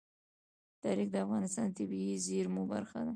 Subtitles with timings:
[0.83, 3.09] تاریخ د افغانستان د طبیعي زیرمو برخه ده.